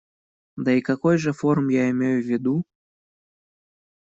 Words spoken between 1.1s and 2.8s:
же форум я имею в виду?